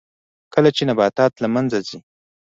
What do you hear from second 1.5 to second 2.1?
منځه ځي